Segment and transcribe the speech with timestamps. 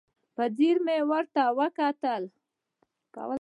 [0.35, 2.23] په ځیر مې ورته وکتل.